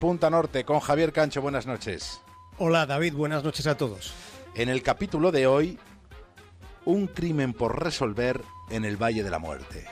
Punta 0.00 0.30
Norte 0.30 0.64
con 0.64 0.80
Javier 0.80 1.12
Cancho. 1.12 1.42
Buenas 1.42 1.66
noches. 1.66 2.22
Hola 2.56 2.86
David, 2.86 3.12
buenas 3.12 3.44
noches 3.44 3.66
a 3.66 3.76
todos. 3.76 4.14
En 4.54 4.70
el 4.70 4.82
capítulo 4.82 5.30
de 5.30 5.46
hoy, 5.46 5.78
un 6.86 7.06
crimen 7.06 7.52
por 7.52 7.84
resolver 7.84 8.40
en 8.70 8.86
el 8.86 8.96
Valle 8.96 9.22
de 9.22 9.28
la 9.28 9.38
Muerte. 9.38 9.84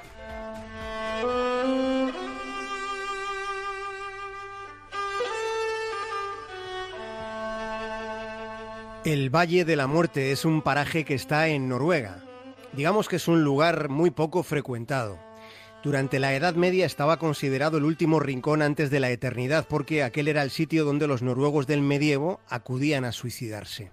El 9.04 9.28
Valle 9.28 9.66
de 9.66 9.76
la 9.76 9.86
Muerte 9.86 10.32
es 10.32 10.46
un 10.46 10.62
paraje 10.62 11.04
que 11.04 11.12
está 11.12 11.48
en 11.48 11.68
Noruega. 11.68 12.24
Digamos 12.72 13.10
que 13.10 13.16
es 13.16 13.28
un 13.28 13.44
lugar 13.44 13.90
muy 13.90 14.10
poco 14.10 14.42
frecuentado. 14.42 15.27
Durante 15.82 16.18
la 16.18 16.34
Edad 16.34 16.54
Media 16.54 16.86
estaba 16.86 17.18
considerado 17.18 17.78
el 17.78 17.84
último 17.84 18.18
rincón 18.18 18.62
antes 18.62 18.90
de 18.90 18.98
la 18.98 19.10
eternidad 19.10 19.66
porque 19.68 20.02
aquel 20.02 20.26
era 20.26 20.42
el 20.42 20.50
sitio 20.50 20.84
donde 20.84 21.06
los 21.06 21.22
noruegos 21.22 21.68
del 21.68 21.82
medievo 21.82 22.40
acudían 22.48 23.04
a 23.04 23.12
suicidarse. 23.12 23.92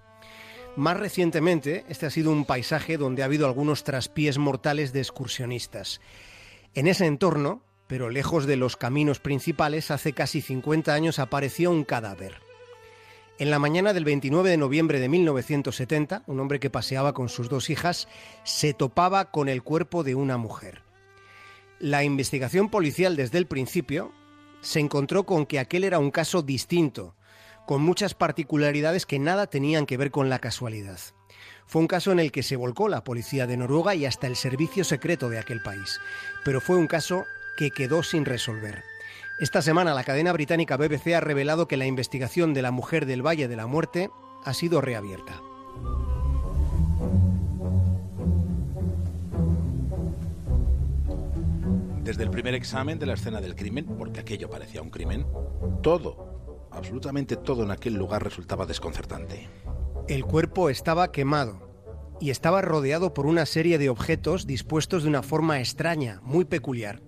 Más 0.76 0.98
recientemente, 0.98 1.86
este 1.88 2.08
ha 2.08 2.10
sido 2.10 2.32
un 2.32 2.46
paisaje 2.46 2.98
donde 2.98 3.22
ha 3.22 3.26
habido 3.26 3.46
algunos 3.46 3.84
traspiés 3.84 4.40
mortales 4.40 4.94
de 4.94 5.00
excursionistas. 5.00 6.02
En 6.74 6.88
ese 6.88 7.06
entorno, 7.06 7.62
pero 7.88 8.10
lejos 8.10 8.48
de 8.48 8.58
los 8.58 8.76
caminos 8.76 9.20
principales, 9.20 9.92
hace 9.92 10.14
casi 10.14 10.42
50 10.42 10.92
años 10.94 11.20
apareció 11.20 11.70
un 11.70 11.84
cadáver. 11.84 12.42
En 13.38 13.52
la 13.52 13.60
mañana 13.60 13.94
del 13.94 14.06
29 14.06 14.50
de 14.50 14.58
noviembre 14.58 15.00
de 15.00 15.08
1970, 15.08 16.24
un 16.26 16.40
hombre 16.40 16.60
que 16.60 16.70
paseaba 16.70 17.14
con 17.14 17.30
sus 17.30 17.48
dos 17.48 17.70
hijas 17.70 18.08
se 18.44 18.74
topaba 18.74 19.30
con 19.32 19.50
el 19.50 19.62
cuerpo 19.62 20.04
de 20.04 20.16
una 20.16 20.38
mujer. 20.38 20.86
La 21.80 22.06
investigación 22.06 22.70
policial 22.70 23.18
desde 23.18 23.38
el 23.38 23.48
principio 23.48 24.14
se 24.62 24.80
encontró 24.80 25.26
con 25.26 25.46
que 25.46 25.60
aquel 25.60 25.84
era 25.84 26.00
un 26.00 26.10
caso 26.10 26.42
distinto, 26.42 27.16
con 27.68 27.82
muchas 27.82 28.14
particularidades 28.14 29.06
que 29.06 29.20
nada 29.20 29.48
tenían 29.48 29.86
que 29.86 29.98
ver 29.98 30.10
con 30.10 30.30
la 30.30 30.40
casualidad. 30.40 31.00
Fue 31.66 31.82
un 31.82 31.88
caso 31.88 32.14
en 32.14 32.20
el 32.20 32.32
que 32.32 32.44
se 32.44 32.56
volcó 32.56 32.88
la 32.88 33.04
policía 33.04 33.46
de 33.46 33.58
Noruega 33.58 33.94
y 33.94 34.06
hasta 34.06 34.28
el 34.28 34.38
servicio 34.38 34.86
secreto 34.86 35.30
de 35.30 35.38
aquel 35.40 35.62
país, 35.62 36.00
pero 36.46 36.62
fue 36.62 36.78
un 36.78 36.88
caso 36.88 37.26
que 37.58 37.72
quedó 37.72 38.04
sin 38.04 38.24
resolver. 38.24 38.84
Esta 39.42 39.62
semana 39.62 39.94
la 39.94 40.06
cadena 40.06 40.32
británica 40.32 40.78
BBC 40.78 41.14
ha 41.14 41.20
revelado 41.20 41.68
que 41.68 41.76
la 41.76 41.86
investigación 41.86 42.54
de 42.54 42.62
la 42.62 42.72
mujer 42.72 43.06
del 43.06 43.26
Valle 43.26 43.50
de 43.50 43.56
la 43.58 43.68
Muerte 43.68 44.10
ha 44.46 44.54
sido 44.54 44.80
reabierta. 44.80 45.42
Desde 52.06 52.22
el 52.22 52.30
primer 52.30 52.54
examen 52.54 53.00
de 53.00 53.08
la 53.08 53.16
escena 53.16 53.42
del 53.42 53.56
crimen, 53.56 53.88
porque 53.98 54.20
aquello 54.20 54.48
parecía 54.48 54.80
un 54.80 54.92
crimen, 54.92 55.26
todo, 55.82 56.68
absolutamente 56.72 57.36
todo 57.36 57.64
en 57.64 57.72
aquel 57.72 57.96
lugar 57.96 58.24
resultaba 58.24 58.68
desconcertante. 58.68 59.50
El 60.08 60.24
cuerpo 60.24 60.70
estaba 60.70 61.12
quemado 61.12 61.68
y 62.22 62.30
estaba 62.30 62.62
rodeado 62.62 63.16
por 63.16 63.26
una 63.26 63.48
serie 63.48 63.80
de 63.80 63.90
objetos 63.90 64.46
dispuestos 64.46 65.02
de 65.02 65.10
una 65.10 65.24
forma 65.24 65.60
extraña, 65.60 66.22
muy 66.22 66.46
peculiar. 66.46 67.02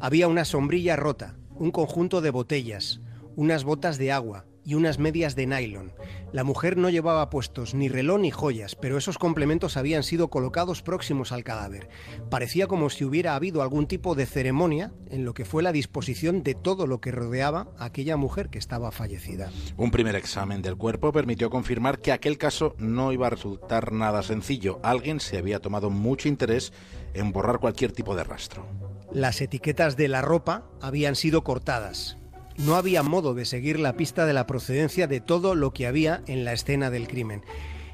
Había 0.00 0.28
una 0.28 0.46
sombrilla 0.46 0.96
rota, 0.96 1.36
un 1.56 1.70
conjunto 1.70 2.22
de 2.22 2.30
botellas, 2.30 3.02
unas 3.36 3.64
botas 3.64 3.98
de 3.98 4.12
agua 4.12 4.46
y 4.70 4.74
unas 4.76 5.00
medias 5.00 5.34
de 5.34 5.48
nylon. 5.48 5.92
La 6.32 6.44
mujer 6.44 6.76
no 6.76 6.90
llevaba 6.90 7.28
puestos 7.28 7.74
ni 7.74 7.88
reloj 7.88 8.20
ni 8.20 8.30
joyas, 8.30 8.76
pero 8.76 8.96
esos 8.96 9.18
complementos 9.18 9.76
habían 9.76 10.04
sido 10.04 10.30
colocados 10.30 10.80
próximos 10.80 11.32
al 11.32 11.42
cadáver. 11.42 11.88
Parecía 12.30 12.68
como 12.68 12.88
si 12.88 13.04
hubiera 13.04 13.34
habido 13.34 13.62
algún 13.62 13.88
tipo 13.88 14.14
de 14.14 14.26
ceremonia 14.26 14.92
en 15.10 15.24
lo 15.24 15.34
que 15.34 15.44
fue 15.44 15.64
la 15.64 15.72
disposición 15.72 16.44
de 16.44 16.54
todo 16.54 16.86
lo 16.86 17.00
que 17.00 17.10
rodeaba 17.10 17.66
a 17.78 17.86
aquella 17.86 18.16
mujer 18.16 18.48
que 18.48 18.58
estaba 18.58 18.92
fallecida. 18.92 19.50
Un 19.76 19.90
primer 19.90 20.14
examen 20.14 20.62
del 20.62 20.76
cuerpo 20.76 21.10
permitió 21.10 21.50
confirmar 21.50 21.98
que 21.98 22.12
aquel 22.12 22.38
caso 22.38 22.76
no 22.78 23.10
iba 23.10 23.26
a 23.26 23.30
resultar 23.30 23.90
nada 23.90 24.22
sencillo. 24.22 24.78
Alguien 24.84 25.18
se 25.18 25.36
había 25.36 25.58
tomado 25.58 25.90
mucho 25.90 26.28
interés 26.28 26.72
en 27.12 27.32
borrar 27.32 27.58
cualquier 27.58 27.90
tipo 27.90 28.14
de 28.14 28.22
rastro. 28.22 28.68
Las 29.12 29.40
etiquetas 29.40 29.96
de 29.96 30.06
la 30.06 30.22
ropa 30.22 30.70
habían 30.80 31.16
sido 31.16 31.42
cortadas. 31.42 32.19
No 32.64 32.76
había 32.76 33.02
modo 33.02 33.32
de 33.32 33.46
seguir 33.46 33.80
la 33.80 33.94
pista 33.94 34.26
de 34.26 34.34
la 34.34 34.46
procedencia 34.46 35.06
de 35.06 35.20
todo 35.20 35.54
lo 35.54 35.72
que 35.72 35.86
había 35.86 36.22
en 36.26 36.44
la 36.44 36.52
escena 36.52 36.90
del 36.90 37.08
crimen. 37.08 37.42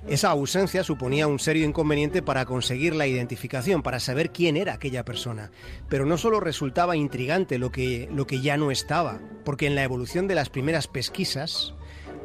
Esa 0.09 0.31
ausencia 0.31 0.83
suponía 0.83 1.29
un 1.29 1.39
serio 1.39 1.65
inconveniente 1.65 2.21
para 2.21 2.47
conseguir 2.47 2.95
la 2.95 3.07
identificación, 3.07 3.83
para 3.83 4.01
saber 4.01 4.31
quién 4.31 4.57
era 4.57 4.75
aquella 4.75 5.05
persona. 5.05 5.53
Pero 5.89 6.05
no 6.05 6.19
solo 6.19 6.41
resultaba 6.41 6.97
intrigante 6.97 7.59
lo 7.59 7.71
que, 7.71 8.09
lo 8.13 8.27
que 8.27 8.41
ya 8.41 8.57
no 8.57 8.73
estaba, 8.73 9.21
porque 9.45 9.67
en 9.67 9.77
la 9.77 9.85
evolución 9.85 10.27
de 10.27 10.35
las 10.35 10.49
primeras 10.49 10.89
pesquisas, 10.89 11.75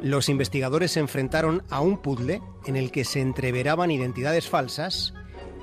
los 0.00 0.28
investigadores 0.28 0.92
se 0.92 1.00
enfrentaron 1.00 1.62
a 1.70 1.80
un 1.80 2.02
puzzle 2.02 2.42
en 2.66 2.74
el 2.74 2.90
que 2.90 3.04
se 3.04 3.20
entreveraban 3.20 3.92
identidades 3.92 4.48
falsas 4.48 5.14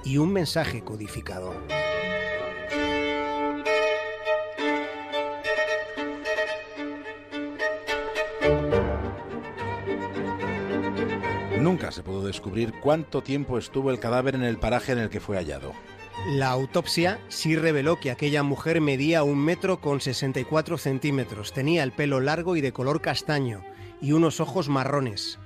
y 0.06 0.18
un 0.18 0.32
mensaje 0.32 0.82
codificado. 0.82 1.54
Nunca 11.60 11.92
se 11.92 12.04
pudo 12.04 12.26
descubrir 12.26 12.74
cuánto 12.80 13.22
tiempo 13.22 13.58
estuvo 13.58 13.92
el 13.92 14.00
cadáver 14.00 14.36
en 14.36 14.44
el 14.44 14.58
paraje 14.58 14.94
en 14.94 15.00
el 15.00 15.10
que 15.10 15.20
fue 15.20 15.36
hallado. 15.36 15.74
La 16.28 16.52
autopsia 16.52 17.20
sí 17.28 17.58
reveló 17.58 18.00
que 18.00 18.12
aquella 18.12 18.44
mujer 18.44 18.80
medía 18.80 19.24
un 19.24 19.40
metro 19.40 19.82
con 19.82 20.00
64 20.00 20.78
centímetros, 20.78 21.52
tenía 21.52 21.84
el 21.84 21.92
pelo 21.92 22.22
largo 22.22 22.56
y 22.56 22.62
de 22.62 22.72
color 22.72 23.02
castaño 23.02 23.62
y 24.02 24.14
unos 24.14 24.40
ojos 24.40 24.70
marrones. 24.70 25.38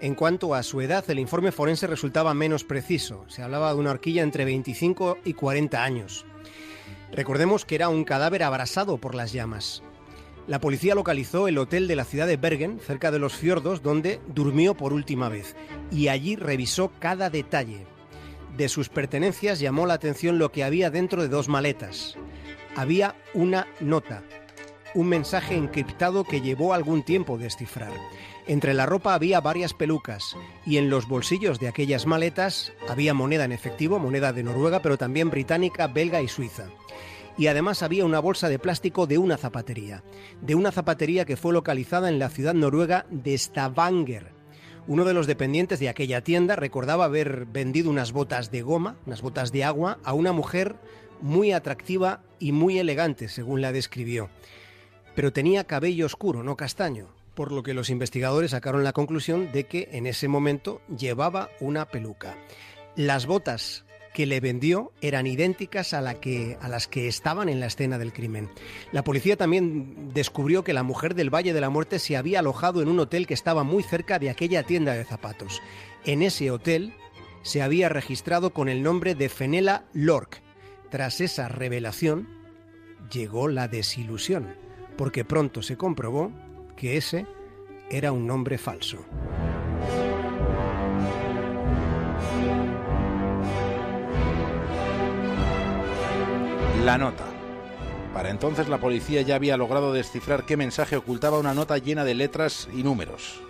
En 0.00 0.14
cuanto 0.14 0.54
a 0.54 0.62
su 0.62 0.80
edad, 0.82 1.04
el 1.10 1.18
informe 1.18 1.50
forense 1.50 1.88
resultaba 1.88 2.32
menos 2.32 2.62
preciso. 2.62 3.24
Se 3.26 3.42
hablaba 3.42 3.72
de 3.72 3.80
una 3.80 3.90
horquilla 3.90 4.22
entre 4.22 4.44
25 4.44 5.18
y 5.24 5.32
40 5.32 5.82
años. 5.82 6.26
Recordemos 7.12 7.64
que 7.64 7.74
era 7.74 7.88
un 7.88 8.04
cadáver 8.04 8.44
abrasado 8.44 8.98
por 8.98 9.16
las 9.16 9.32
llamas. 9.32 9.82
La 10.46 10.60
policía 10.60 10.94
localizó 10.94 11.48
el 11.48 11.58
hotel 11.58 11.88
de 11.88 11.96
la 11.96 12.04
ciudad 12.04 12.28
de 12.28 12.36
Bergen, 12.36 12.78
cerca 12.78 13.10
de 13.10 13.18
los 13.18 13.34
fiordos, 13.34 13.82
donde 13.82 14.20
durmió 14.28 14.74
por 14.74 14.92
última 14.92 15.28
vez, 15.28 15.56
y 15.90 16.06
allí 16.06 16.36
revisó 16.36 16.92
cada 17.00 17.30
detalle. 17.30 17.84
De 18.56 18.68
sus 18.68 18.88
pertenencias 18.88 19.58
llamó 19.58 19.86
la 19.86 19.94
atención 19.94 20.38
lo 20.38 20.52
que 20.52 20.62
había 20.62 20.90
dentro 20.90 21.20
de 21.20 21.28
dos 21.28 21.48
maletas. 21.48 22.16
Había 22.76 23.16
una 23.34 23.66
nota, 23.80 24.22
un 24.94 25.08
mensaje 25.08 25.56
encriptado 25.56 26.22
que 26.22 26.40
llevó 26.40 26.74
algún 26.74 27.02
tiempo 27.02 27.38
descifrar. 27.38 27.92
Entre 28.46 28.72
la 28.72 28.86
ropa 28.86 29.14
había 29.14 29.40
varias 29.40 29.74
pelucas 29.74 30.36
y 30.64 30.76
en 30.76 30.90
los 30.90 31.08
bolsillos 31.08 31.58
de 31.58 31.66
aquellas 31.66 32.06
maletas 32.06 32.72
había 32.88 33.14
moneda 33.14 33.44
en 33.44 33.52
efectivo, 33.52 33.98
moneda 33.98 34.32
de 34.32 34.44
Noruega, 34.44 34.80
pero 34.80 34.96
también 34.96 35.28
británica, 35.28 35.88
belga 35.88 36.22
y 36.22 36.28
suiza 36.28 36.68
y 37.38 37.48
además 37.48 37.82
había 37.82 38.04
una 38.04 38.20
bolsa 38.20 38.48
de 38.48 38.58
plástico 38.58 39.06
de 39.06 39.18
una 39.18 39.36
zapatería, 39.36 40.02
de 40.40 40.54
una 40.54 40.72
zapatería 40.72 41.24
que 41.24 41.36
fue 41.36 41.52
localizada 41.52 42.08
en 42.08 42.18
la 42.18 42.30
ciudad 42.30 42.54
noruega 42.54 43.06
de 43.10 43.36
Stavanger. 43.36 44.32
Uno 44.88 45.04
de 45.04 45.14
los 45.14 45.26
dependientes 45.26 45.80
de 45.80 45.88
aquella 45.88 46.22
tienda 46.22 46.56
recordaba 46.56 47.06
haber 47.06 47.46
vendido 47.46 47.90
unas 47.90 48.12
botas 48.12 48.50
de 48.50 48.62
goma, 48.62 48.96
unas 49.04 49.20
botas 49.20 49.52
de 49.52 49.64
agua, 49.64 49.98
a 50.04 50.12
una 50.12 50.32
mujer 50.32 50.76
muy 51.20 51.52
atractiva 51.52 52.22
y 52.38 52.52
muy 52.52 52.78
elegante, 52.78 53.28
según 53.28 53.60
la 53.60 53.72
describió. 53.72 54.30
Pero 55.14 55.32
tenía 55.32 55.64
cabello 55.64 56.06
oscuro, 56.06 56.42
no 56.42 56.56
castaño, 56.56 57.08
por 57.34 57.50
lo 57.52 57.62
que 57.62 57.74
los 57.74 57.90
investigadores 57.90 58.52
sacaron 58.52 58.84
la 58.84 58.92
conclusión 58.92 59.50
de 59.50 59.64
que 59.64 59.88
en 59.92 60.06
ese 60.06 60.28
momento 60.28 60.80
llevaba 60.96 61.50
una 61.60 61.86
peluca. 61.86 62.36
Las 62.94 63.26
botas 63.26 63.84
que 64.16 64.24
le 64.24 64.40
vendió 64.40 64.92
eran 65.02 65.26
idénticas 65.26 65.92
a, 65.92 66.00
la 66.00 66.14
que, 66.14 66.56
a 66.62 66.70
las 66.70 66.88
que 66.88 67.06
estaban 67.06 67.50
en 67.50 67.60
la 67.60 67.66
escena 67.66 67.98
del 67.98 68.14
crimen. 68.14 68.48
La 68.90 69.04
policía 69.04 69.36
también 69.36 70.14
descubrió 70.14 70.64
que 70.64 70.72
la 70.72 70.82
mujer 70.82 71.14
del 71.14 71.28
Valle 71.28 71.52
de 71.52 71.60
la 71.60 71.68
Muerte 71.68 71.98
se 71.98 72.16
había 72.16 72.38
alojado 72.38 72.80
en 72.80 72.88
un 72.88 72.98
hotel 72.98 73.26
que 73.26 73.34
estaba 73.34 73.62
muy 73.62 73.82
cerca 73.82 74.18
de 74.18 74.30
aquella 74.30 74.62
tienda 74.62 74.94
de 74.94 75.04
zapatos. 75.04 75.60
En 76.06 76.22
ese 76.22 76.50
hotel 76.50 76.94
se 77.42 77.60
había 77.60 77.90
registrado 77.90 78.54
con 78.54 78.70
el 78.70 78.82
nombre 78.82 79.14
de 79.14 79.28
Fenela 79.28 79.84
Lork. 79.92 80.40
Tras 80.88 81.20
esa 81.20 81.48
revelación 81.48 82.26
llegó 83.12 83.48
la 83.48 83.68
desilusión, 83.68 84.54
porque 84.96 85.26
pronto 85.26 85.60
se 85.60 85.76
comprobó 85.76 86.32
que 86.74 86.96
ese 86.96 87.26
era 87.90 88.12
un 88.12 88.26
nombre 88.26 88.56
falso. 88.56 89.04
La 96.86 96.98
nota. 96.98 97.24
Para 98.14 98.30
entonces 98.30 98.68
la 98.68 98.78
policía 98.78 99.20
ya 99.22 99.34
había 99.34 99.56
logrado 99.56 99.92
descifrar 99.92 100.46
qué 100.46 100.56
mensaje 100.56 100.94
ocultaba 100.96 101.40
una 101.40 101.52
nota 101.52 101.78
llena 101.78 102.04
de 102.04 102.14
letras 102.14 102.68
y 102.72 102.84
números. 102.84 103.40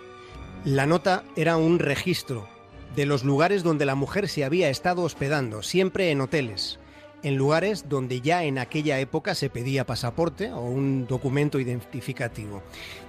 La 0.65 0.87
nota 0.87 1.23
era 1.35 1.55
un 1.55 1.77
registro 1.77 2.47
de 2.95 3.05
los 3.05 3.23
lugares 3.23 3.61
donde 3.61 3.85
la 3.85 3.93
mujer 3.93 4.27
se 4.27 4.43
había 4.43 4.71
estado 4.71 5.03
hospedando, 5.03 5.61
siempre 5.61 6.09
en 6.09 6.21
hoteles. 6.21 6.79
en 7.23 7.35
lugares 7.35 7.89
donde 7.89 8.21
ya 8.21 8.43
en 8.43 8.59
aquella 8.59 8.99
época 8.99 9.33
se 9.35 9.49
pedía 9.49 9.85
pasaporte 9.85 10.51
o 10.51 10.61
un 10.61 11.07
documento 11.07 11.59
identificativo. 11.59 12.61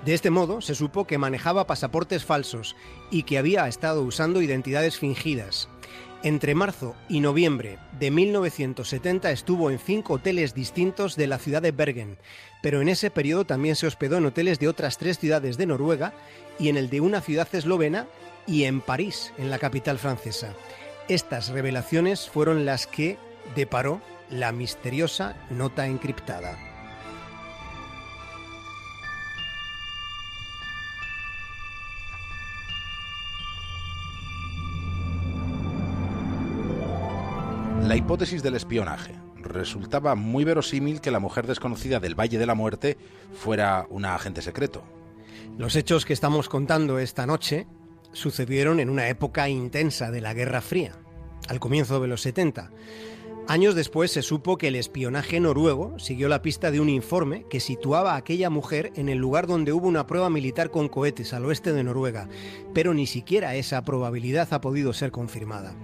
De 0.04 0.14
este 0.14 0.30
modo, 0.30 0.60
se 0.62 0.75
supo 0.75 1.06
que 1.06 1.19
manejaba 1.19 1.66
pasaportes 1.66 2.25
falsos 2.25 2.75
y 3.10 3.25
que 3.25 3.38
había 3.38 3.69
estado 3.69 4.02
usando 4.02 4.40
identidades 4.40 4.98
fingidas. 4.98 5.69
Entre 6.24 6.56
marzo 6.56 6.96
y 7.08 7.20
noviembre 7.20 7.78
de 8.00 8.10
1970 8.10 9.30
estuvo 9.30 9.70
en 9.70 9.78
cinco 9.78 10.14
hoteles 10.14 10.52
distintos 10.52 11.14
de 11.14 11.28
la 11.28 11.38
ciudad 11.38 11.62
de 11.62 11.70
Bergen, 11.70 12.18
pero 12.60 12.80
en 12.80 12.88
ese 12.88 13.10
periodo 13.10 13.44
también 13.44 13.76
se 13.76 13.86
hospedó 13.86 14.16
en 14.16 14.26
hoteles 14.26 14.58
de 14.58 14.66
otras 14.66 14.98
tres 14.98 15.18
ciudades 15.20 15.56
de 15.56 15.66
Noruega 15.66 16.12
y 16.58 16.70
en 16.70 16.76
el 16.76 16.90
de 16.90 17.00
una 17.00 17.20
ciudad 17.20 17.46
eslovena 17.52 18.08
y 18.48 18.64
en 18.64 18.80
París, 18.80 19.32
en 19.38 19.48
la 19.48 19.60
capital 19.60 19.98
francesa. 19.98 20.54
Estas 21.08 21.50
revelaciones 21.50 22.28
fueron 22.28 22.66
las 22.66 22.88
que 22.88 23.16
deparó 23.54 24.00
la 24.28 24.50
misteriosa 24.50 25.36
nota 25.50 25.86
encriptada. 25.86 26.67
La 37.88 37.96
hipótesis 37.96 38.43
del 38.43 38.55
espionaje. 38.55 39.14
Resultaba 39.37 40.14
muy 40.14 40.44
verosímil 40.44 41.00
que 41.00 41.11
la 41.11 41.20
mujer 41.20 41.46
desconocida 41.46 42.00
del 42.00 42.14
Valle 42.14 42.37
de 42.37 42.44
la 42.44 42.55
Muerte 42.55 42.99
fuera 43.32 43.87
una 43.88 44.14
agente 44.14 44.43
secreto. 44.43 44.85
Los 45.56 45.75
hechos 45.75 46.05
que 46.05 46.12
estamos 46.12 46.50
contando 46.50 46.99
esta 46.99 47.25
noche 47.25 47.67
sucedieron 48.12 48.79
en 48.79 48.90
una 48.90 49.08
época 49.08 49.49
intensa 49.49 50.11
de 50.11 50.20
la 50.20 50.35
Guerra 50.35 50.61
Fría, 50.61 50.96
al 51.49 51.61
comienzo 51.61 51.99
de 51.99 52.08
los 52.08 52.20
70. 52.20 52.70
Años 53.48 53.74
después 53.74 54.10
se 54.12 54.20
supo 54.20 54.58
que 54.58 54.68
el 54.68 54.74
espionaje 54.74 55.40
noruego 55.40 55.98
siguió 55.98 56.28
la 56.28 56.42
pista 56.42 56.70
de 56.70 56.80
un 56.80 56.90
informe 56.90 57.46
que 57.48 57.60
situaba 57.60 58.12
a 58.12 58.16
aquella 58.16 58.50
mujer 58.50 58.92
en 58.94 59.08
el 59.08 59.16
lugar 59.16 59.46
donde 59.46 59.72
hubo 59.72 59.88
una 59.88 60.06
prueba 60.06 60.28
militar 60.28 60.70
con 60.70 60.90
cohetes 60.90 61.32
al 61.32 61.46
oeste 61.46 61.72
de 61.72 61.82
Noruega, 61.82 62.28
pero 62.74 62.92
ni 62.92 63.06
siquiera 63.06 63.54
esa 63.54 63.82
probabilidad 63.84 64.52
ha 64.52 64.60
podido 64.60 64.92
ser 64.92 65.12
confirmada. 65.12 65.74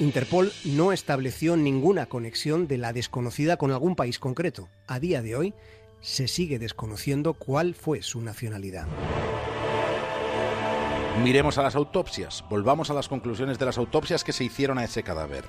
Interpol 0.00 0.50
no 0.64 0.90
estableció 0.90 1.56
ninguna 1.56 2.06
conexión 2.06 2.66
de 2.66 2.78
la 2.78 2.92
desconocida 2.92 3.56
con 3.56 3.70
algún 3.70 3.94
país 3.94 4.18
concreto. 4.18 4.68
A 4.88 4.98
día 4.98 5.22
de 5.22 5.36
hoy 5.36 5.54
se 6.00 6.26
sigue 6.26 6.58
desconociendo 6.58 7.34
cuál 7.34 7.76
fue 7.76 8.02
su 8.02 8.20
nacionalidad. 8.20 8.88
Miremos 11.22 11.56
a 11.56 11.62
las 11.62 11.76
autopsias, 11.76 12.44
volvamos 12.50 12.90
a 12.90 12.94
las 12.94 13.08
conclusiones 13.08 13.60
de 13.60 13.66
las 13.66 13.78
autopsias 13.78 14.24
que 14.24 14.32
se 14.32 14.42
hicieron 14.42 14.78
a 14.78 14.84
ese 14.84 15.04
cadáver. 15.04 15.44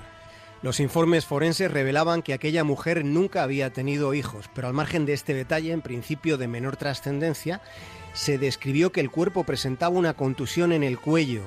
Los 0.64 0.80
informes 0.80 1.26
forenses 1.26 1.70
revelaban 1.70 2.22
que 2.22 2.34
aquella 2.34 2.64
mujer 2.64 3.04
nunca 3.04 3.44
había 3.44 3.74
tenido 3.74 4.14
hijos, 4.14 4.50
pero 4.56 4.70
al 4.70 4.74
margen 4.74 5.06
de 5.06 5.12
este 5.12 5.34
detalle, 5.34 5.74
en 5.74 5.82
principio 5.82 6.38
de 6.38 6.48
menor 6.48 6.78
trascendencia, 6.78 7.62
se 8.14 8.38
describió 8.38 8.94
que 8.94 9.02
el 9.02 9.12
cuerpo 9.12 9.44
presentaba 9.44 9.94
una 9.94 10.14
contusión 10.14 10.72
en 10.72 10.84
el 10.84 11.02
cuello, 11.02 11.42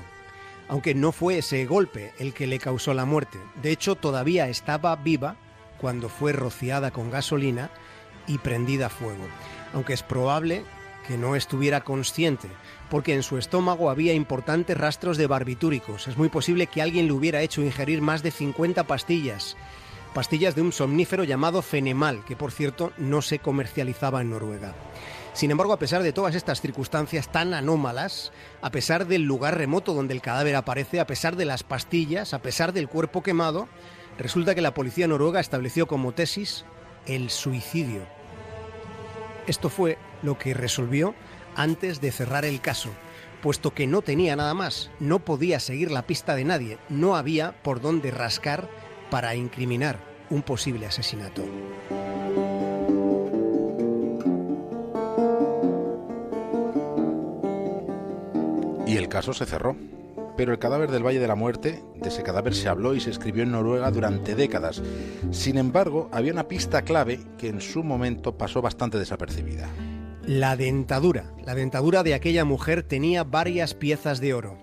aunque 0.67 0.93
no 0.93 1.11
fue 1.11 1.39
ese 1.39 1.65
golpe 1.65 2.13
el 2.19 2.35
que 2.35 2.45
le 2.45 2.59
causó 2.59 2.93
la 2.93 3.05
muerte. 3.05 3.39
De 3.63 3.71
hecho, 3.71 3.95
todavía 3.95 4.49
estaba 4.49 4.95
viva 4.95 5.35
cuando 5.81 6.09
fue 6.09 6.31
rociada 6.31 6.91
con 6.91 7.09
gasolina 7.09 7.71
y 8.27 8.37
prendida 8.37 8.85
a 8.85 8.89
fuego, 8.89 9.25
aunque 9.73 9.93
es 9.93 10.03
probable 10.03 10.63
que 11.07 11.17
no 11.17 11.35
estuviera 11.35 11.81
consciente, 11.81 12.49
porque 12.89 13.13
en 13.13 13.23
su 13.23 13.37
estómago 13.37 13.89
había 13.89 14.13
importantes 14.13 14.77
rastros 14.77 15.17
de 15.17 15.27
barbitúricos. 15.27 16.07
Es 16.07 16.17
muy 16.17 16.29
posible 16.29 16.67
que 16.67 16.81
alguien 16.81 17.07
le 17.07 17.13
hubiera 17.13 17.41
hecho 17.41 17.61
ingerir 17.61 18.01
más 18.01 18.23
de 18.23 18.31
50 18.31 18.83
pastillas, 18.85 19.55
pastillas 20.13 20.55
de 20.55 20.61
un 20.61 20.71
somnífero 20.71 21.23
llamado 21.23 21.61
Fenemal, 21.61 22.25
que 22.25 22.35
por 22.35 22.51
cierto 22.51 22.91
no 22.97 23.21
se 23.21 23.39
comercializaba 23.39 24.21
en 24.21 24.31
Noruega. 24.31 24.73
Sin 25.33 25.51
embargo, 25.51 25.73
a 25.73 25.79
pesar 25.79 26.01
de 26.01 26.13
todas 26.13 26.33
estas 26.33 26.61
circunstancias 26.61 27.31
tan 27.31 27.53
anómalas, 27.53 28.31
a 28.61 28.71
pesar 28.71 29.05
del 29.05 29.21
lugar 29.21 29.55
remoto 29.55 29.93
donde 29.93 30.15
el 30.15 30.21
cadáver 30.21 30.55
aparece, 30.55 30.99
a 30.99 31.05
pesar 31.05 31.35
de 31.35 31.45
las 31.45 31.63
pastillas, 31.63 32.33
a 32.33 32.41
pesar 32.41 32.73
del 32.73 32.89
cuerpo 32.89 33.21
quemado, 33.21 33.69
resulta 34.17 34.55
que 34.55 34.61
la 34.61 34.73
policía 34.73 35.07
noruega 35.07 35.39
estableció 35.39 35.85
como 35.87 36.13
tesis 36.13 36.65
el 37.05 37.29
suicidio. 37.29 38.01
Esto 39.45 39.69
fue 39.69 39.99
lo 40.23 40.37
que 40.37 40.53
resolvió 40.53 41.15
antes 41.55 42.01
de 42.01 42.11
cerrar 42.11 42.45
el 42.45 42.61
caso, 42.61 42.89
puesto 43.41 43.73
que 43.73 43.87
no 43.87 44.01
tenía 44.01 44.35
nada 44.35 44.53
más, 44.53 44.91
no 44.99 45.19
podía 45.19 45.59
seguir 45.59 45.91
la 45.91 46.07
pista 46.07 46.35
de 46.35 46.45
nadie, 46.45 46.77
no 46.89 47.15
había 47.15 47.61
por 47.63 47.81
dónde 47.81 48.11
rascar 48.11 48.69
para 49.09 49.35
incriminar 49.35 49.99
un 50.29 50.41
posible 50.41 50.85
asesinato. 50.85 51.43
Y 58.85 58.95
el 58.95 59.09
caso 59.09 59.33
se 59.33 59.45
cerró. 59.45 59.75
Pero 60.37 60.51
el 60.51 60.59
cadáver 60.59 60.91
del 60.91 61.03
Valle 61.03 61.19
de 61.19 61.27
la 61.27 61.33
Muerte, 61.33 61.83
de 61.95 62.09
ese 62.09 62.21
cadáver 62.21 62.53
se 62.53 62.69
habló 62.69 62.93
y 62.93 62.99
se 62.99 63.09
escribió 63.09 63.41
en 63.41 63.51
Noruega 63.51 63.89
durante 63.89 64.35
décadas. 64.35 64.83
Sin 65.31 65.57
embargo, 65.57 66.09
había 66.11 66.31
una 66.31 66.47
pista 66.47 66.83
clave 66.83 67.19
que 67.39 67.49
en 67.49 67.59
su 67.59 67.83
momento 67.83 68.37
pasó 68.37 68.61
bastante 68.61 68.99
desapercibida. 68.99 69.67
La 70.27 70.57
dentadura. 70.57 71.33
La 71.45 71.55
dentadura 71.55 72.03
de 72.03 72.13
aquella 72.13 72.43
mujer 72.43 72.83
tenía 72.83 73.23
varias 73.23 73.73
piezas 73.73 74.19
de 74.19 74.33
oro. 74.33 74.57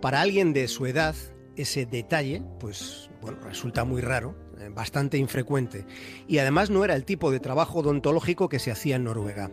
Para 0.00 0.20
alguien 0.20 0.52
de 0.52 0.66
su 0.66 0.84
edad, 0.84 1.14
ese 1.54 1.86
detalle, 1.86 2.42
pues 2.58 3.08
bueno, 3.22 3.38
resulta 3.44 3.84
muy 3.84 4.02
raro, 4.02 4.36
bastante 4.74 5.18
infrecuente, 5.18 5.86
y 6.26 6.38
además 6.38 6.70
no 6.70 6.84
era 6.84 6.94
el 6.94 7.04
tipo 7.04 7.30
de 7.30 7.40
trabajo 7.40 7.80
odontológico 7.80 8.48
que 8.48 8.58
se 8.58 8.70
hacía 8.70 8.96
en 8.96 9.04
Noruega. 9.04 9.50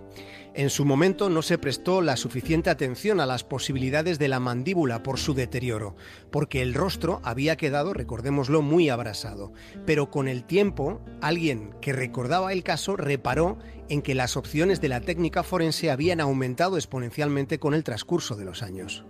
En 0.56 0.70
su 0.70 0.86
momento 0.86 1.30
no 1.30 1.42
se 1.42 1.58
prestó 1.58 2.02
la 2.02 2.16
suficiente 2.16 2.70
atención 2.70 3.20
a 3.20 3.26
las 3.26 3.44
posibilidades 3.44 4.20
de 4.20 4.28
la 4.28 4.40
mandíbula 4.40 5.02
por 5.02 5.18
su 5.18 5.34
deterioro, 5.34 5.96
porque 6.30 6.62
el 6.62 6.76
rostro 6.76 7.22
había 7.24 7.56
quedado, 7.56 7.94
recordémoslo, 7.94 8.62
muy 8.62 8.90
abrasado. 8.90 9.52
Pero 9.86 10.12
con 10.12 10.28
el 10.28 10.44
tiempo, 10.44 11.02
alguien 11.22 11.72
que 11.82 11.92
recordaba 11.92 12.54
el 12.54 12.64
caso 12.64 12.96
reparó 12.96 13.58
en 13.90 14.04
que 14.04 14.14
las 14.14 14.38
opciones 14.38 14.80
de 14.80 14.90
la 14.90 15.02
técnica 15.02 15.42
forense 15.42 15.90
habían 15.90 16.22
aumentado 16.22 16.78
exponencialmente 16.78 17.60
con 17.60 17.74
el 17.74 17.84
transcurso 17.84 18.36
de 18.36 18.46
los 18.46 18.62
años. 18.62 19.04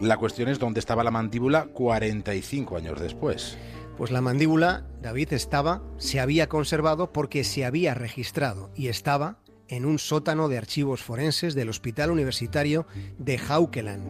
La 0.00 0.16
cuestión 0.16 0.48
es 0.48 0.58
dónde 0.58 0.80
estaba 0.80 1.02
la 1.02 1.10
mandíbula 1.10 1.66
45 1.66 2.76
años 2.76 3.00
después. 3.00 3.58
Pues 3.98 4.12
la 4.12 4.20
mandíbula, 4.20 4.86
David, 5.02 5.32
estaba, 5.32 5.82
se 5.96 6.20
había 6.20 6.48
conservado 6.48 7.12
porque 7.12 7.42
se 7.42 7.64
había 7.64 7.94
registrado 7.94 8.70
y 8.76 8.86
estaba 8.86 9.40
en 9.66 9.84
un 9.84 9.98
sótano 9.98 10.48
de 10.48 10.56
archivos 10.56 11.02
forenses 11.02 11.56
del 11.56 11.68
Hospital 11.68 12.12
Universitario 12.12 12.86
de 13.18 13.38
Haukeland. 13.38 14.06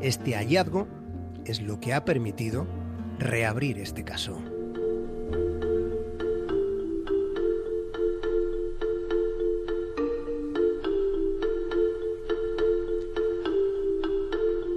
Este 0.00 0.36
hallazgo 0.36 0.86
es 1.44 1.60
lo 1.60 1.80
que 1.80 1.92
ha 1.92 2.04
permitido 2.04 2.68
reabrir 3.18 3.78
este 3.78 4.04
caso. 4.04 4.40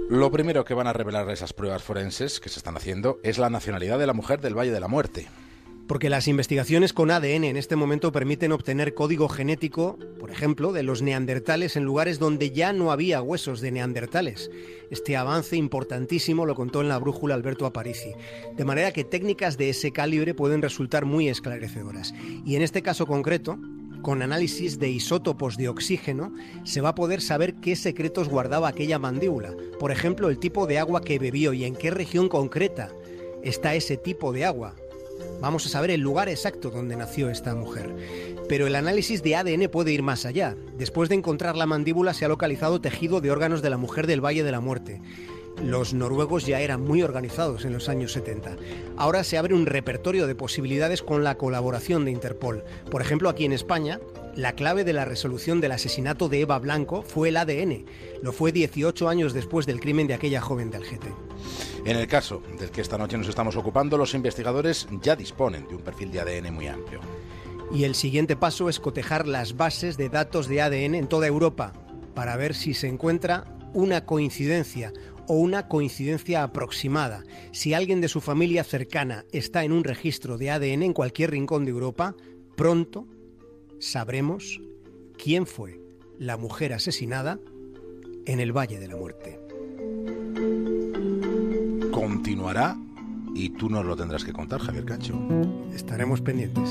Lo 0.08 0.30
primero 0.30 0.64
que 0.64 0.74
van 0.74 0.86
a 0.86 0.92
revelar 0.92 1.28
esas 1.30 1.52
pruebas 1.52 1.82
forenses 1.82 2.38
que 2.38 2.48
se 2.48 2.60
están 2.60 2.76
haciendo 2.76 3.18
es 3.24 3.38
la 3.38 3.50
nacionalidad 3.50 3.98
de 3.98 4.06
la 4.06 4.12
mujer 4.12 4.40
del 4.40 4.56
Valle 4.56 4.70
de 4.70 4.80
la 4.80 4.86
Muerte 4.86 5.26
porque 5.86 6.10
las 6.10 6.28
investigaciones 6.28 6.92
con 6.92 7.10
ADN 7.10 7.44
en 7.44 7.56
este 7.56 7.76
momento 7.76 8.12
permiten 8.12 8.52
obtener 8.52 8.94
código 8.94 9.28
genético, 9.28 9.98
por 10.18 10.30
ejemplo, 10.30 10.72
de 10.72 10.82
los 10.82 11.02
neandertales 11.02 11.76
en 11.76 11.84
lugares 11.84 12.18
donde 12.18 12.50
ya 12.50 12.72
no 12.72 12.90
había 12.90 13.22
huesos 13.22 13.60
de 13.60 13.70
neandertales. 13.70 14.50
Este 14.90 15.16
avance 15.16 15.56
importantísimo 15.56 16.44
lo 16.44 16.54
contó 16.54 16.80
en 16.80 16.88
la 16.88 16.98
brújula 16.98 17.34
Alberto 17.34 17.66
Aparici, 17.66 18.12
de 18.56 18.64
manera 18.64 18.92
que 18.92 19.04
técnicas 19.04 19.58
de 19.58 19.70
ese 19.70 19.92
calibre 19.92 20.34
pueden 20.34 20.62
resultar 20.62 21.04
muy 21.04 21.28
esclarecedoras. 21.28 22.12
Y 22.44 22.56
en 22.56 22.62
este 22.62 22.82
caso 22.82 23.06
concreto, 23.06 23.58
con 24.06 24.22
análisis 24.22 24.78
de 24.78 24.88
isótopos 24.88 25.56
de 25.56 25.68
oxígeno, 25.68 26.32
se 26.62 26.80
va 26.80 26.90
a 26.90 26.94
poder 26.94 27.20
saber 27.20 27.54
qué 27.54 27.74
secretos 27.74 28.28
guardaba 28.28 28.68
aquella 28.68 29.00
mandíbula, 29.00 29.52
por 29.80 29.90
ejemplo, 29.90 30.28
el 30.28 30.38
tipo 30.38 30.68
de 30.68 30.78
agua 30.78 31.00
que 31.00 31.18
bebió 31.18 31.52
y 31.52 31.64
en 31.64 31.74
qué 31.74 31.90
región 31.90 32.28
concreta 32.28 32.92
está 33.42 33.74
ese 33.74 33.96
tipo 33.96 34.32
de 34.32 34.44
agua, 34.44 34.76
Vamos 35.40 35.66
a 35.66 35.68
saber 35.68 35.90
el 35.90 36.00
lugar 36.00 36.28
exacto 36.28 36.70
donde 36.70 36.96
nació 36.96 37.28
esta 37.28 37.54
mujer. 37.54 37.94
Pero 38.48 38.66
el 38.66 38.74
análisis 38.74 39.22
de 39.22 39.36
ADN 39.36 39.68
puede 39.70 39.92
ir 39.92 40.02
más 40.02 40.24
allá. 40.24 40.56
Después 40.78 41.08
de 41.08 41.14
encontrar 41.14 41.56
la 41.56 41.66
mandíbula 41.66 42.14
se 42.14 42.24
ha 42.24 42.28
localizado 42.28 42.80
tejido 42.80 43.20
de 43.20 43.30
órganos 43.30 43.60
de 43.60 43.70
la 43.70 43.76
mujer 43.76 44.06
del 44.06 44.24
Valle 44.24 44.44
de 44.44 44.52
la 44.52 44.60
Muerte. 44.60 45.00
Los 45.62 45.94
noruegos 45.94 46.46
ya 46.46 46.60
eran 46.60 46.82
muy 46.82 47.02
organizados 47.02 47.64
en 47.64 47.72
los 47.72 47.88
años 47.88 48.12
70. 48.12 48.56
Ahora 48.96 49.24
se 49.24 49.38
abre 49.38 49.54
un 49.54 49.66
repertorio 49.66 50.26
de 50.26 50.34
posibilidades 50.34 51.02
con 51.02 51.24
la 51.24 51.36
colaboración 51.36 52.04
de 52.04 52.10
Interpol. 52.10 52.62
Por 52.90 53.00
ejemplo, 53.00 53.28
aquí 53.28 53.44
en 53.44 53.52
España, 53.52 53.98
La 54.36 54.52
clave 54.52 54.84
de 54.84 54.92
la 54.92 55.06
resolución 55.06 55.62
del 55.62 55.72
asesinato 55.72 56.28
de 56.28 56.42
Eva 56.42 56.58
Blanco 56.58 57.00
fue 57.00 57.30
el 57.30 57.38
ADN. 57.38 57.86
Lo 58.22 58.32
fue 58.32 58.52
18 58.52 59.08
años 59.08 59.32
después 59.32 59.64
del 59.64 59.80
crimen 59.80 60.06
de 60.06 60.12
aquella 60.12 60.42
joven 60.42 60.70
del 60.70 60.82
GT. 60.82 61.06
En 61.86 61.96
el 61.96 62.06
caso 62.06 62.42
del 62.58 62.70
que 62.70 62.82
esta 62.82 62.98
noche 62.98 63.16
nos 63.16 63.28
estamos 63.28 63.56
ocupando, 63.56 63.96
los 63.96 64.12
investigadores 64.12 64.88
ya 65.00 65.16
disponen 65.16 65.66
de 65.68 65.76
un 65.76 65.80
perfil 65.80 66.12
de 66.12 66.20
ADN 66.20 66.52
muy 66.52 66.66
amplio. 66.66 67.00
Y 67.72 67.84
el 67.84 67.94
siguiente 67.94 68.36
paso 68.36 68.68
es 68.68 68.78
cotejar 68.78 69.26
las 69.26 69.56
bases 69.56 69.96
de 69.96 70.10
datos 70.10 70.48
de 70.48 70.60
ADN 70.60 70.96
en 70.96 71.08
toda 71.08 71.26
Europa 71.26 71.72
para 72.14 72.36
ver 72.36 72.54
si 72.54 72.74
se 72.74 72.88
encuentra 72.88 73.44
una 73.72 74.04
coincidencia 74.04 74.92
o 75.28 75.34
una 75.34 75.68
coincidencia 75.68 76.42
aproximada. 76.42 77.24
Si 77.52 77.74
alguien 77.74 78.00
de 78.00 78.08
su 78.08 78.20
familia 78.20 78.64
cercana 78.64 79.24
está 79.32 79.64
en 79.64 79.72
un 79.72 79.84
registro 79.84 80.38
de 80.38 80.50
ADN 80.50 80.82
en 80.82 80.92
cualquier 80.92 81.30
rincón 81.30 81.64
de 81.64 81.70
Europa, 81.70 82.14
pronto 82.56 83.06
sabremos 83.78 84.60
quién 85.16 85.46
fue 85.46 85.80
la 86.18 86.36
mujer 86.36 86.72
asesinada 86.72 87.38
en 88.26 88.40
el 88.40 88.52
Valle 88.52 88.78
de 88.78 88.88
la 88.88 88.96
Muerte. 88.96 89.40
Continuará 91.90 92.76
y 93.34 93.50
tú 93.50 93.68
nos 93.68 93.84
lo 93.84 93.96
tendrás 93.96 94.24
que 94.24 94.32
contar, 94.32 94.60
Javier 94.60 94.84
Cacho. 94.84 95.18
Estaremos 95.74 96.20
pendientes. 96.20 96.70